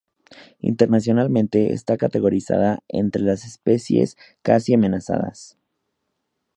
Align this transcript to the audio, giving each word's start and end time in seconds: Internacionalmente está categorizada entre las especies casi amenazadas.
Internacionalmente 0.61 1.73
está 1.73 1.95
categorizada 1.95 2.79
entre 2.87 3.21
las 3.21 3.45
especies 3.45 4.17
casi 4.41 4.73
amenazadas. 4.73 5.59